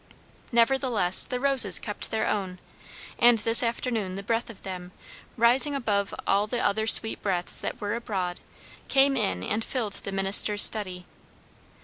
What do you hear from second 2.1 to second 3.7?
own, and this